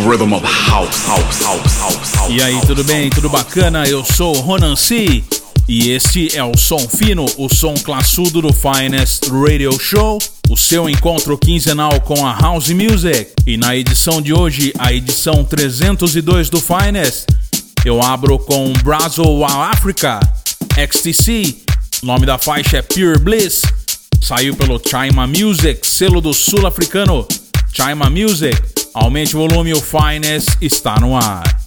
rhythm 0.00 0.32
of 0.32 0.44
house, 0.44 1.06
house, 1.06 1.42
house, 1.42 1.78
house, 1.78 2.14
house. 2.14 2.32
E 2.32 2.40
aí, 2.40 2.58
tudo 2.66 2.82
bem? 2.84 3.10
Tudo 3.10 3.28
bacana? 3.28 3.84
Eu 3.84 4.04
sou 4.04 4.32
Ronan 4.34 4.74
C. 4.74 5.22
E 5.68 5.90
este 5.90 6.36
é 6.36 6.42
o 6.42 6.56
Som 6.56 6.88
Fino, 6.88 7.26
o 7.36 7.48
som 7.54 7.74
classudo 7.74 8.42
do 8.42 8.52
Finest 8.52 9.28
Radio 9.28 9.78
Show, 9.78 10.18
o 10.48 10.56
seu 10.56 10.88
encontro 10.88 11.38
quinzenal 11.38 12.00
com 12.00 12.26
a 12.26 12.32
House 12.32 12.70
Music. 12.70 13.32
E 13.46 13.56
na 13.56 13.76
edição 13.76 14.20
de 14.20 14.32
hoje, 14.32 14.72
a 14.78 14.92
edição 14.92 15.44
302 15.44 16.50
do 16.50 16.60
Finest, 16.60 17.26
eu 17.84 18.02
abro 18.02 18.38
com 18.38 18.72
Brazil 18.82 19.44
Africa, 19.44 20.18
XTC, 20.76 21.56
nome 22.02 22.26
da 22.26 22.36
faixa 22.36 22.78
é 22.78 22.82
Pure 22.82 23.18
Bliss, 23.18 23.62
saiu 24.20 24.56
pelo 24.56 24.80
Chima 24.80 25.26
Music, 25.26 25.86
selo 25.86 26.20
do 26.20 26.34
sul-africano 26.34 27.28
Chima 27.72 28.10
Music. 28.10 28.79
Aumente 28.92 29.36
o 29.36 29.38
volume, 29.38 29.72
o 29.72 29.80
Finest 29.80 30.60
está 30.60 30.98
no 30.98 31.16
ar. 31.16 31.59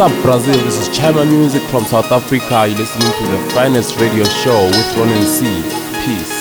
What's 0.00 0.16
up, 0.16 0.22
Brazil? 0.22 0.64
This 0.64 0.78
is 0.78 0.88
Chama 0.88 1.30
Music 1.30 1.60
from 1.64 1.84
South 1.84 2.10
Africa. 2.10 2.66
You're 2.66 2.78
listening 2.78 3.12
to 3.12 3.36
the 3.36 3.50
finest 3.50 4.00
radio 4.00 4.24
show 4.24 4.64
with 4.64 4.96
Ronan 4.96 5.22
C. 5.24 5.44
Peace. 6.06 6.39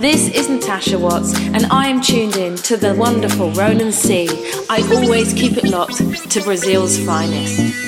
This 0.00 0.28
is 0.28 0.48
Natasha 0.48 0.96
Watts, 0.96 1.34
and 1.36 1.66
I 1.72 1.88
am 1.88 2.00
tuned 2.00 2.36
in 2.36 2.54
to 2.58 2.76
the 2.76 2.94
wonderful 2.94 3.50
Ronan 3.50 3.90
C. 3.90 4.28
I 4.70 4.80
always 4.94 5.32
keep 5.34 5.56
it 5.56 5.64
locked 5.64 5.96
to 6.30 6.40
Brazil's 6.42 7.04
finest. 7.04 7.87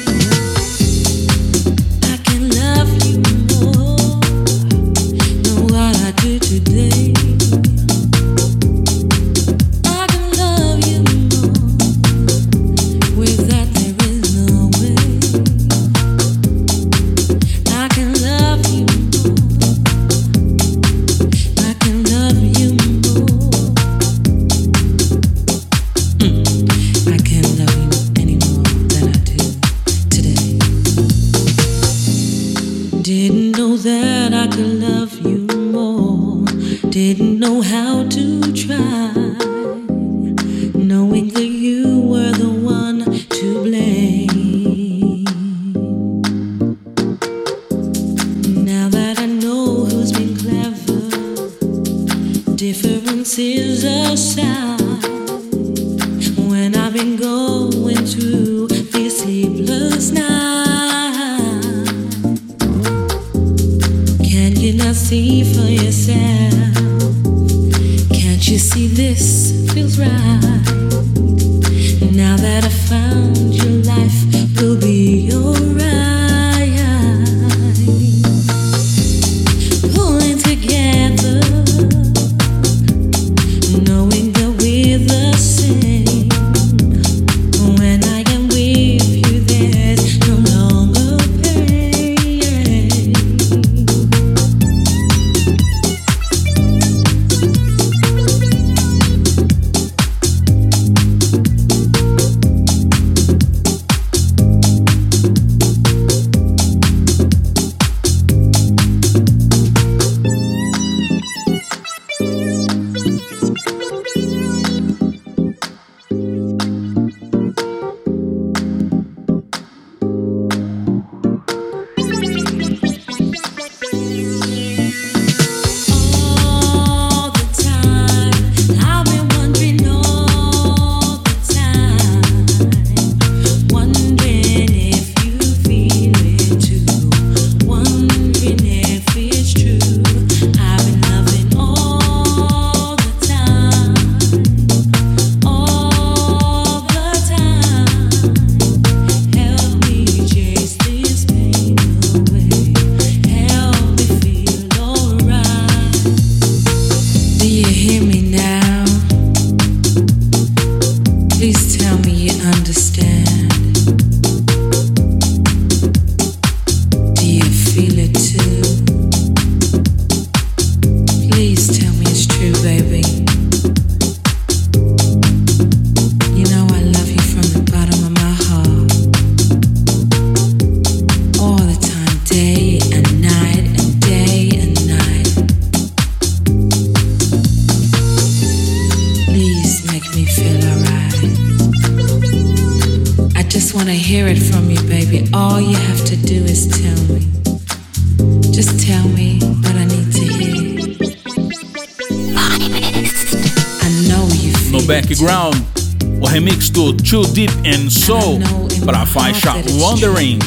And 207.65 207.91
Soul 207.91 208.41
para 208.85 209.03
a 209.03 209.07
faixa 209.07 209.55
Wondering. 209.79 210.39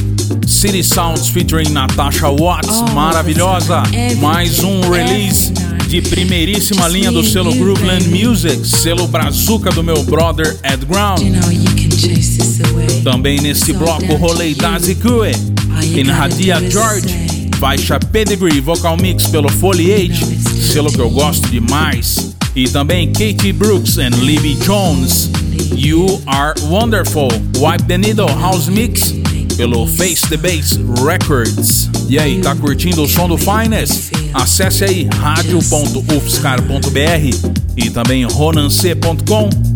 City 0.48 0.84
Sounds 0.84 1.30
featuring 1.30 1.72
Natasha 1.72 2.30
Watts, 2.30 2.70
oh, 2.70 2.94
maravilhosa. 2.94 3.84
Mais 4.20 4.64
um 4.64 4.82
release 4.90 5.52
de 5.88 6.02
primeiríssima 6.02 6.88
linha 6.88 7.12
do 7.12 7.24
selo 7.24 7.54
Grooveland 7.54 8.08
Music, 8.08 8.66
selo 8.66 9.08
brazuca 9.08 9.70
do 9.72 9.84
meu 9.84 10.04
brother 10.04 10.58
Ed 10.64 10.86
Ground. 10.86 11.22
Também 13.04 13.40
nesse 13.40 13.74
bloco 13.74 14.16
rolei 14.16 14.56
Dazi 14.56 14.96
Kue, 14.96 15.32
Radia 16.12 16.60
George, 16.70 17.08
faixa 17.60 18.00
Pedigree 18.00 18.60
Vocal 18.60 18.98
Mix 18.98 19.28
pelo 19.28 19.50
Foliage, 19.50 20.26
selo 20.72 20.92
que 20.92 21.00
eu 21.00 21.10
gosto 21.10 21.48
demais. 21.50 22.34
E 22.56 22.68
também 22.70 23.12
Katie 23.12 23.54
Brooks 23.54 23.98
and 23.98 24.16
Libby 24.22 24.56
Jones. 24.56 25.30
You 25.76 26.22
Are 26.28 26.54
Wonderful, 26.64 27.30
Wipe 27.60 27.88
the 27.88 27.98
Needle 27.98 28.30
House 28.30 28.68
Mix 28.68 29.14
pelo 29.56 29.88
Face 29.88 30.28
the 30.30 30.38
Bass 30.38 30.78
Records. 31.04 31.90
E 32.10 32.20
aí, 32.20 32.42
tá 32.42 32.56
curtindo 32.56 33.04
o 33.04 33.08
som 33.08 33.28
do 33.28 33.38
Finest? 33.38 34.12
Acesse 34.34 34.84
aí 34.84 35.08
radio.ufscar.br 35.20 37.52
e 37.78 37.90
também 37.90 38.26
ronance.com 38.26 39.73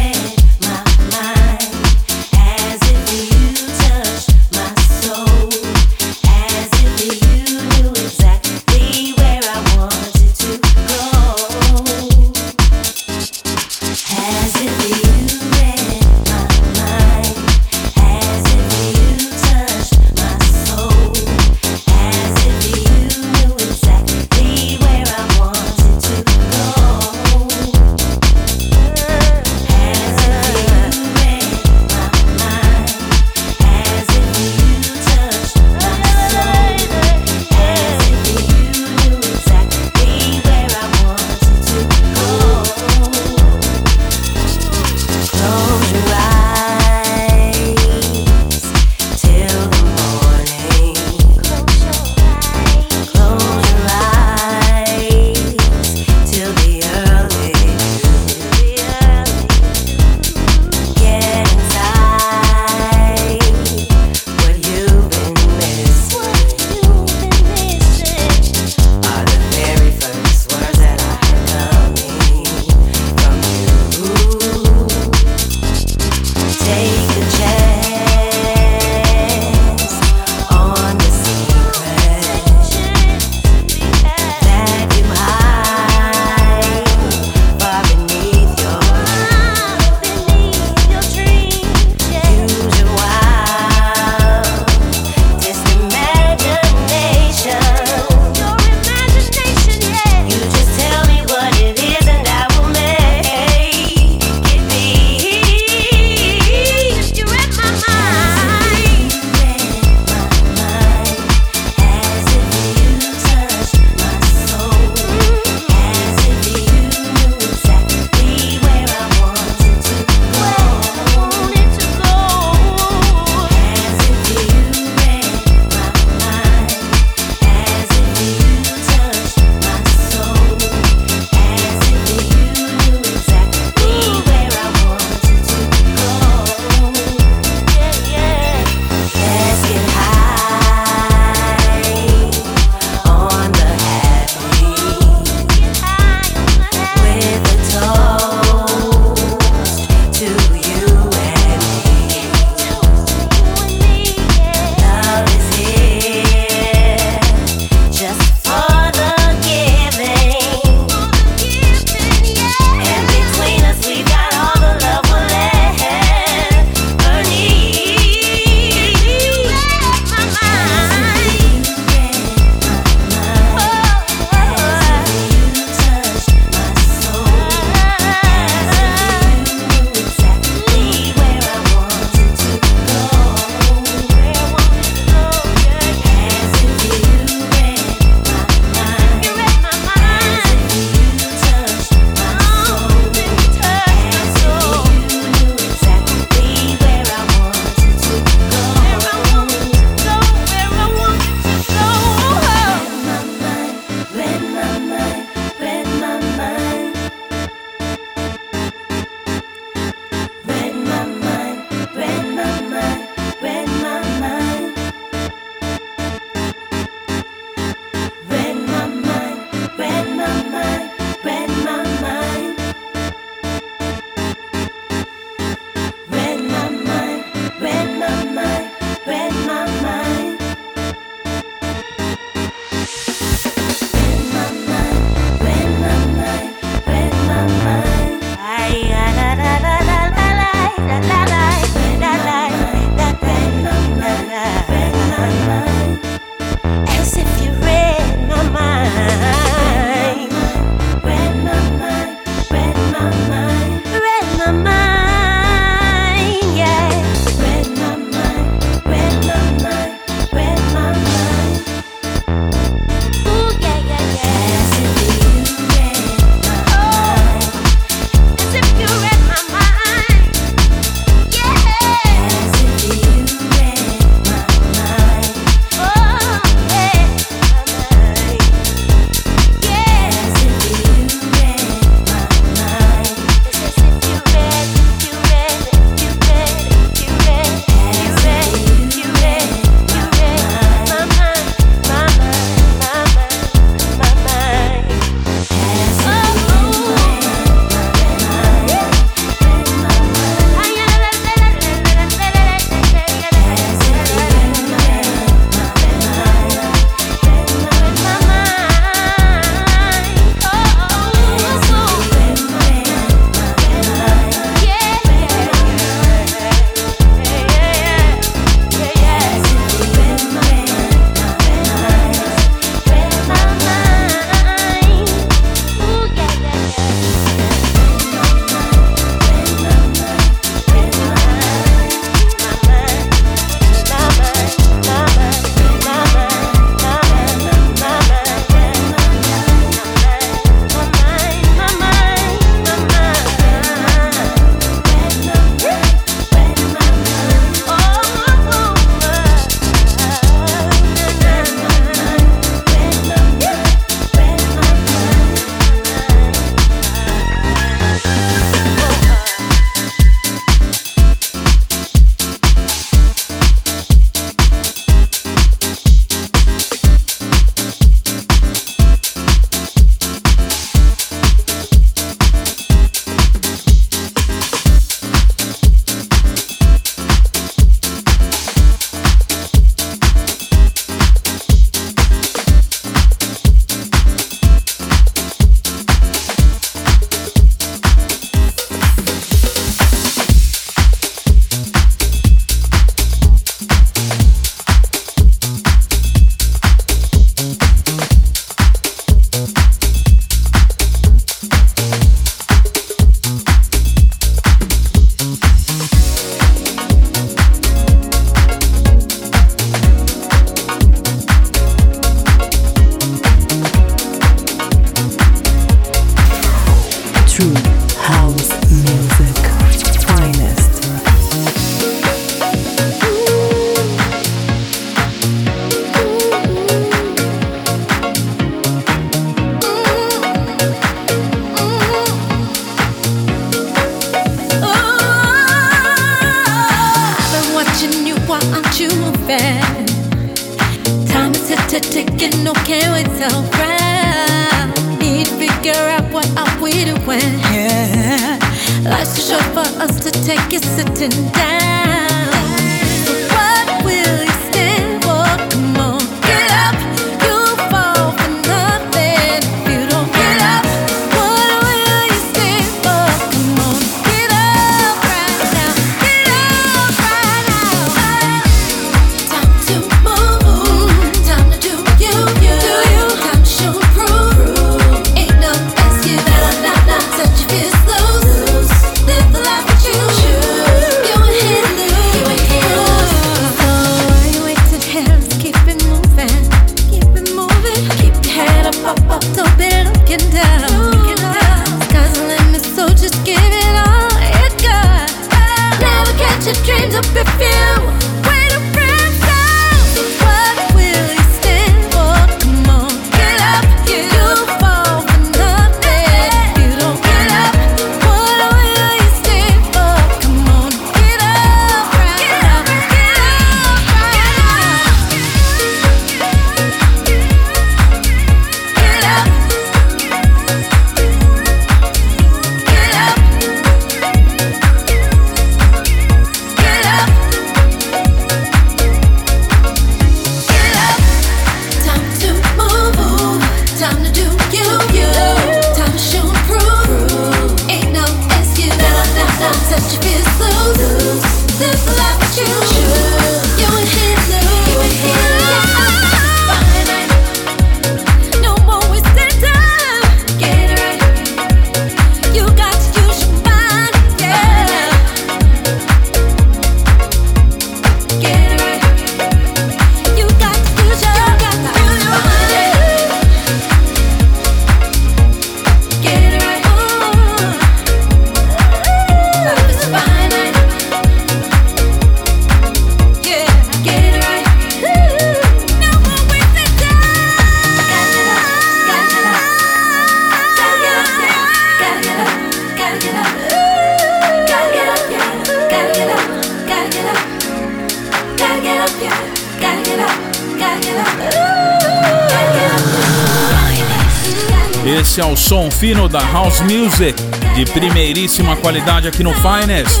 esse 595.18 595.28
é 595.28 595.32
o 595.32 595.36
som 595.36 595.68
fino 595.68 596.08
da 596.08 596.20
House 596.32 596.60
Music, 596.60 597.20
de 597.56 597.66
primeiríssima 597.72 598.54
qualidade 598.54 599.08
aqui 599.08 599.24
no 599.24 599.34
Finest. 599.34 600.00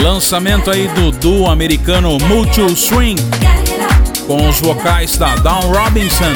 Lançamento 0.00 0.70
aí 0.70 0.88
do 0.88 1.12
duo 1.12 1.50
americano 1.50 2.16
Mutual 2.18 2.70
Swing, 2.70 3.20
com 4.26 4.48
os 4.48 4.58
vocais 4.60 5.18
da 5.18 5.36
Dawn 5.36 5.70
Robinson. 5.70 6.32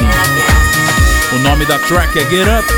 O 1.33 1.39
nome 1.39 1.65
da 1.65 1.79
track 1.79 2.19
é 2.19 2.29
Get 2.29 2.47
Up. 2.59 2.71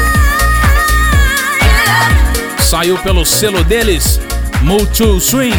Saiu 2.64 2.98
pelo 3.00 3.26
selo 3.26 3.62
deles, 3.66 4.22
Mutual 4.62 5.20
Swing. 5.20 5.58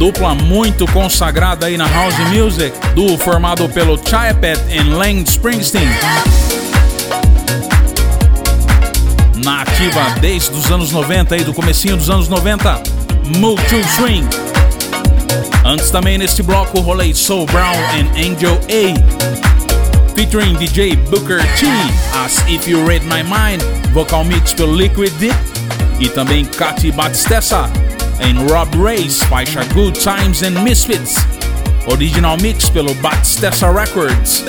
Dupla 0.00 0.34
muito 0.34 0.84
consagrada 0.88 1.66
aí 1.66 1.76
na 1.78 1.86
House 1.86 2.18
Music, 2.32 2.76
duo 2.92 3.16
formado 3.16 3.68
pelo 3.68 3.96
Chiapet 4.04 4.60
e 4.68 4.82
Lane 4.82 5.22
Springsteen. 5.22 5.88
na 9.46 9.62
ativa 9.62 10.10
desde 10.20 10.50
os 10.56 10.72
anos 10.72 10.90
90 10.90 11.36
e 11.36 11.44
do 11.44 11.54
comecinho 11.54 11.96
dos 11.96 12.10
anos 12.10 12.28
90, 12.28 12.82
Multi 13.36 13.80
Swing. 13.94 14.26
Antes 15.64 15.88
também 15.90 16.18
neste 16.18 16.42
bloco 16.42 16.80
rolei 16.80 17.14
Soul 17.14 17.46
Brown 17.46 17.76
and 17.94 18.10
Angel 18.18 18.60
A, 18.68 20.14
featuring 20.16 20.54
DJ 20.54 20.96
Booker 20.96 21.40
T, 21.56 21.66
As 22.24 22.38
If 22.48 22.66
You 22.66 22.84
Read 22.84 23.06
My 23.06 23.22
Mind, 23.22 23.62
vocal 23.92 24.24
mix 24.24 24.52
pelo 24.52 24.74
Liquid 24.74 25.12
Deep 25.20 25.38
e 26.00 26.08
também 26.08 26.44
Katy 26.44 26.90
Batistessa 26.90 27.70
em 28.18 28.34
Rob 28.48 28.76
Race, 28.82 29.24
faixa 29.26 29.62
Good 29.72 30.00
Times 30.00 30.42
and 30.42 30.60
Misfits, 30.62 31.14
original 31.88 32.36
mix 32.36 32.68
pelo 32.68 32.92
Batistessa 32.96 33.70
Records. 33.70 34.44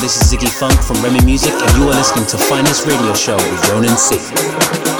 This 0.00 0.16
is 0.16 0.32
Ziggy 0.32 0.48
Funk 0.48 0.80
from 0.80 1.02
Remy 1.02 1.24
Music, 1.24 1.52
and 1.52 1.76
you 1.76 1.88
are 1.88 1.94
listening 1.94 2.24
to 2.26 2.38
Finest 2.38 2.86
Radio 2.86 3.12
Show 3.14 3.36
with 3.36 3.68
Ronan 3.68 3.96
C. 3.96 4.97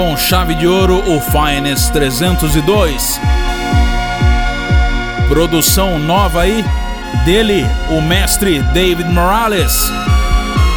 com 0.00 0.16
chave 0.16 0.54
de 0.54 0.66
ouro 0.66 1.02
o 1.06 1.20
Finest 1.20 1.92
302. 1.92 3.20
Produção 5.28 5.98
nova 5.98 6.40
aí 6.40 6.64
dele, 7.26 7.66
o 7.90 8.00
mestre 8.00 8.62
David 8.72 9.10
Morales. 9.10 9.92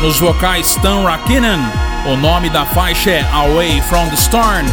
Nos 0.02 0.20
vocais 0.20 0.72
Stan 0.72 1.06
Rakinen. 1.06 1.58
O 2.06 2.18
nome 2.18 2.50
da 2.50 2.66
faixa 2.66 3.12
é 3.12 3.26
Away 3.32 3.82
from 3.84 4.10
the 4.10 4.16
Storm. 4.16 4.66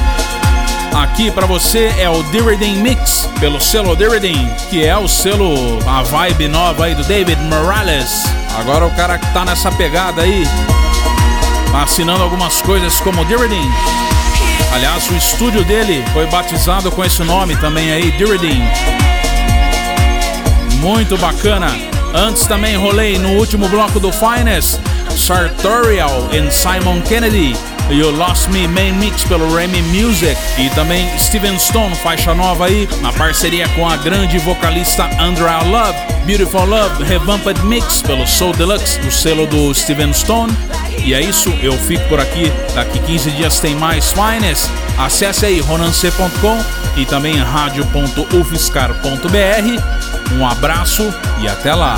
Aqui 1.00 1.30
para 1.30 1.46
você 1.46 1.94
é 1.96 2.10
o 2.10 2.20
Diridim 2.24 2.78
Mix, 2.78 3.30
pelo 3.38 3.60
selo 3.60 3.94
Diridim, 3.94 4.52
que 4.68 4.84
é 4.84 4.98
o 4.98 5.06
selo, 5.06 5.78
a 5.88 6.02
vibe 6.02 6.48
nova 6.48 6.86
aí 6.86 6.94
do 6.96 7.04
David 7.04 7.40
Morales. 7.42 8.24
Agora 8.58 8.84
o 8.84 8.90
cara 8.96 9.16
que 9.16 9.32
tá 9.32 9.44
nessa 9.44 9.70
pegada 9.70 10.22
aí, 10.22 10.42
assinando 11.72 12.24
algumas 12.24 12.60
coisas 12.60 12.98
como 13.00 13.24
Diridim. 13.26 13.70
Aliás, 14.72 15.10
o 15.10 15.16
estúdio 15.16 15.64
dele 15.64 16.04
foi 16.12 16.26
batizado 16.26 16.90
com 16.90 17.04
esse 17.04 17.22
nome 17.24 17.56
também 17.56 17.92
aí, 17.92 18.10
Diridim. 18.12 18.62
Muito 20.80 21.18
bacana. 21.18 21.68
Antes 22.14 22.46
também 22.46 22.76
rolei 22.76 23.18
no 23.18 23.30
último 23.30 23.68
bloco 23.68 24.00
do 24.00 24.10
Finest, 24.12 24.80
Sartorial 25.16 26.28
em 26.32 26.50
Simon 26.50 27.00
Kennedy 27.02 27.54
o 27.90 28.10
Lost 28.10 28.48
Me 28.48 28.68
Main 28.68 28.92
Mix 28.92 29.24
pelo 29.24 29.54
Remy 29.54 29.82
Music 29.82 30.36
e 30.58 30.70
também 30.70 31.06
Steven 31.18 31.58
Stone, 31.58 31.94
faixa 31.96 32.34
nova 32.34 32.66
aí, 32.66 32.88
na 33.02 33.12
parceria 33.12 33.68
com 33.70 33.88
a 33.88 33.96
grande 33.96 34.38
vocalista 34.38 35.10
Andrea 35.20 35.62
Love, 35.64 35.98
Beautiful 36.24 36.66
Love 36.66 37.02
Revamped 37.02 37.60
Mix 37.64 38.00
pelo 38.00 38.24
Soul 38.26 38.52
Deluxe, 38.52 39.00
o 39.00 39.10
selo 39.10 39.46
do 39.46 39.74
Steven 39.74 40.12
Stone. 40.12 40.56
E 41.04 41.14
é 41.14 41.20
isso, 41.20 41.50
eu 41.62 41.72
fico 41.72 42.06
por 42.08 42.20
aqui. 42.20 42.52
Daqui 42.74 43.00
15 43.00 43.30
dias 43.32 43.58
tem 43.58 43.74
mais 43.74 44.12
Finest. 44.12 44.70
Acesse 44.96 45.46
aí 45.46 45.60
ronance.com 45.60 46.58
e 46.96 47.04
também 47.04 47.36
rádio.ufscar.br. 47.36 50.34
Um 50.34 50.46
abraço 50.46 51.12
e 51.40 51.48
até 51.48 51.74
lá. 51.74 51.96